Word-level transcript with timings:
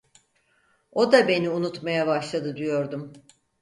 O 0.91 1.11
da 1.11 1.27
beni 1.27 1.49
unutmaya 1.49 2.07
başladı 2.07 2.55
diyordum. 2.55 3.13